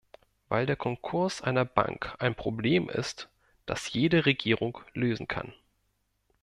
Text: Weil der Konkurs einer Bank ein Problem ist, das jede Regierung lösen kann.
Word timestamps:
Weil 0.49 0.65
der 0.65 0.77
Konkurs 0.77 1.43
einer 1.43 1.63
Bank 1.63 2.15
ein 2.17 2.33
Problem 2.33 2.89
ist, 2.89 3.29
das 3.67 3.93
jede 3.93 4.25
Regierung 4.25 4.79
lösen 4.95 5.27
kann. 5.27 5.53